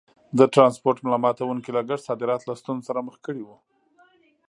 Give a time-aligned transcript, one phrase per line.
[0.37, 3.55] د ټرانسپورټ ملا ماتوونکي لګښت صادرات له ستونزو سره مخ کړي وو.